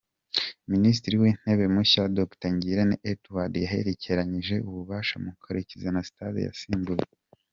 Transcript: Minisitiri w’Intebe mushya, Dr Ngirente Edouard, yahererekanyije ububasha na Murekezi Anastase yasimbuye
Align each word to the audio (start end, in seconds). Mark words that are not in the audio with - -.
Minisitiri 0.73 1.15
w’Intebe 1.21 1.65
mushya, 1.75 2.03
Dr 2.17 2.49
Ngirente 2.55 3.01
Edouard, 3.11 3.53
yahererekanyije 3.63 4.55
ububasha 4.69 5.15
na 5.23 5.31
Murekezi 5.39 5.85
Anastase 5.89 6.39
yasimbuye 6.47 7.05